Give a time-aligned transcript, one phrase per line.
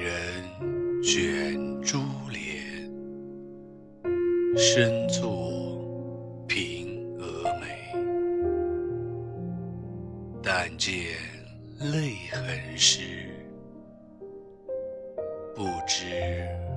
[0.00, 1.98] 人卷珠
[2.30, 2.88] 帘，
[4.56, 7.66] 深坐平蛾眉。
[10.40, 11.16] 但见
[11.80, 13.28] 泪痕湿，
[15.56, 16.67] 不知。